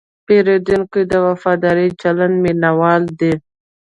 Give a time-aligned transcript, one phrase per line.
[0.25, 3.33] پیرودونکی د وفادار چلند مینهوال دی.